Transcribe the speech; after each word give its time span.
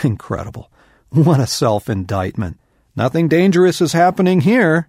Incredible. 0.04 0.70
What 1.10 1.40
a 1.40 1.46
self 1.46 1.88
indictment. 1.88 2.58
Nothing 2.96 3.28
dangerous 3.28 3.80
is 3.80 3.92
happening 3.92 4.40
here. 4.40 4.88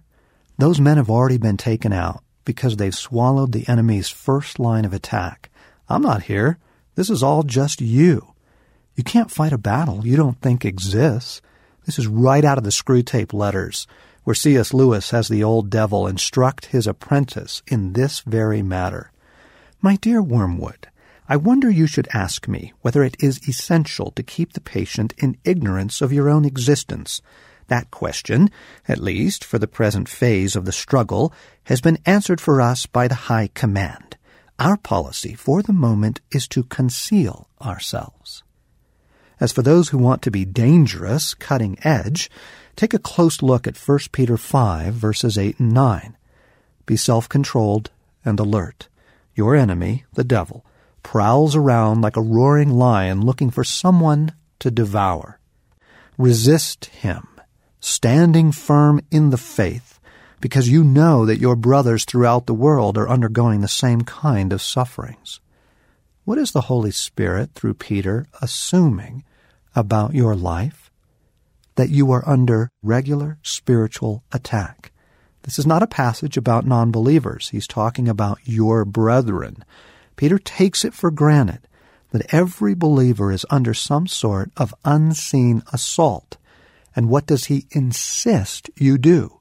Those 0.58 0.80
men 0.80 0.96
have 0.96 1.10
already 1.10 1.38
been 1.38 1.56
taken 1.56 1.92
out 1.92 2.22
because 2.44 2.76
they've 2.76 2.94
swallowed 2.94 3.52
the 3.52 3.68
enemy's 3.68 4.08
first 4.08 4.58
line 4.58 4.84
of 4.84 4.92
attack. 4.92 5.50
I'm 5.88 6.02
not 6.02 6.24
here. 6.24 6.58
This 6.94 7.10
is 7.10 7.22
all 7.22 7.42
just 7.42 7.80
you. 7.80 8.34
You 8.94 9.04
can't 9.04 9.30
fight 9.30 9.52
a 9.52 9.58
battle 9.58 10.06
you 10.06 10.16
don't 10.16 10.40
think 10.40 10.64
exists. 10.64 11.40
This 11.86 11.98
is 11.98 12.06
right 12.06 12.44
out 12.44 12.58
of 12.58 12.64
the 12.64 12.70
Screwtape 12.70 13.32
letters, 13.32 13.86
where 14.24 14.34
C.S. 14.34 14.72
Lewis 14.72 15.10
has 15.10 15.28
the 15.28 15.42
old 15.42 15.70
devil 15.70 16.06
instruct 16.06 16.66
his 16.66 16.86
apprentice 16.86 17.62
in 17.66 17.94
this 17.94 18.20
very 18.20 18.62
matter. 18.62 19.10
My 19.80 19.96
dear 19.96 20.22
Wormwood, 20.22 20.88
I 21.28 21.36
wonder 21.36 21.70
you 21.70 21.86
should 21.86 22.08
ask 22.12 22.48
me 22.48 22.72
whether 22.80 23.04
it 23.04 23.16
is 23.20 23.48
essential 23.48 24.10
to 24.12 24.22
keep 24.22 24.52
the 24.52 24.60
patient 24.60 25.14
in 25.18 25.38
ignorance 25.44 26.00
of 26.00 26.12
your 26.12 26.28
own 26.28 26.44
existence. 26.44 27.22
That 27.68 27.90
question, 27.90 28.50
at 28.88 28.98
least 28.98 29.44
for 29.44 29.58
the 29.58 29.68
present 29.68 30.08
phase 30.08 30.56
of 30.56 30.64
the 30.64 30.72
struggle, 30.72 31.32
has 31.64 31.80
been 31.80 31.98
answered 32.04 32.40
for 32.40 32.60
us 32.60 32.86
by 32.86 33.06
the 33.06 33.14
High 33.14 33.50
Command. 33.54 34.16
Our 34.58 34.76
policy 34.76 35.34
for 35.34 35.62
the 35.62 35.72
moment 35.72 36.20
is 36.30 36.48
to 36.48 36.64
conceal 36.64 37.48
ourselves. 37.60 38.42
As 39.40 39.52
for 39.52 39.62
those 39.62 39.88
who 39.88 39.98
want 39.98 40.22
to 40.22 40.30
be 40.30 40.44
dangerous, 40.44 41.34
cutting 41.34 41.78
edge, 41.82 42.30
take 42.76 42.94
a 42.94 42.98
close 42.98 43.42
look 43.42 43.66
at 43.66 43.76
1 43.76 43.98
Peter 44.12 44.36
5, 44.36 44.94
verses 44.94 45.38
8 45.38 45.58
and 45.58 45.72
9. 45.72 46.16
Be 46.84 46.96
self 46.96 47.28
controlled 47.28 47.90
and 48.24 48.38
alert. 48.38 48.88
Your 49.34 49.56
enemy, 49.56 50.04
the 50.12 50.24
devil, 50.24 50.64
prowls 51.02 51.56
around 51.56 52.00
like 52.00 52.16
a 52.16 52.22
roaring 52.22 52.70
lion 52.70 53.20
looking 53.20 53.50
for 53.50 53.64
someone 53.64 54.32
to 54.58 54.70
devour. 54.70 55.38
Resist 56.18 56.86
him, 56.86 57.26
standing 57.80 58.52
firm 58.52 59.00
in 59.10 59.30
the 59.30 59.38
faith, 59.38 59.98
because 60.40 60.68
you 60.68 60.84
know 60.84 61.26
that 61.26 61.40
your 61.40 61.56
brothers 61.56 62.04
throughout 62.04 62.46
the 62.46 62.54
world 62.54 62.98
are 62.98 63.08
undergoing 63.08 63.60
the 63.60 63.68
same 63.68 64.02
kind 64.02 64.52
of 64.52 64.62
sufferings. 64.62 65.40
What 66.24 66.38
is 66.38 66.52
the 66.52 66.62
Holy 66.62 66.92
Spirit, 66.92 67.50
through 67.54 67.74
Peter, 67.74 68.26
assuming 68.40 69.24
about 69.74 70.14
your 70.14 70.36
life 70.36 70.90
that 71.74 71.88
you 71.88 72.12
are 72.12 72.28
under 72.28 72.70
regular 72.82 73.38
spiritual 73.42 74.22
attack. 74.32 74.92
This 75.42 75.58
is 75.58 75.66
not 75.66 75.82
a 75.82 75.86
passage 75.88 76.36
about 76.36 76.66
non-believers. 76.66 77.48
He's 77.48 77.66
talking 77.66 78.08
about 78.08 78.38
your 78.44 78.84
brethren. 78.84 79.64
Peter 80.16 80.38
takes 80.38 80.84
it 80.84 80.94
for 80.94 81.10
granted 81.10 81.66
that 82.10 82.32
every 82.32 82.74
believer 82.74 83.32
is 83.32 83.46
under 83.50 83.74
some 83.74 84.06
sort 84.06 84.50
of 84.56 84.74
unseen 84.84 85.62
assault. 85.72 86.36
And 86.94 87.08
what 87.08 87.26
does 87.26 87.46
he 87.46 87.66
insist 87.70 88.70
you 88.76 88.98
do? 88.98 89.38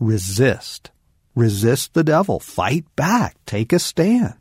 Resist. 0.00 0.90
Resist 1.34 1.94
the 1.94 2.04
devil. 2.04 2.40
Fight 2.40 2.84
back. 2.96 3.36
Take 3.46 3.72
a 3.72 3.78
stand. 3.78 4.37